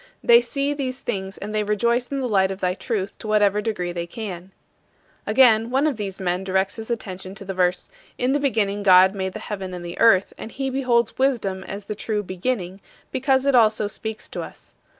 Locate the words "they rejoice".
1.53-2.07